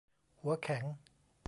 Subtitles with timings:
[0.41, 0.83] หัวแข็ง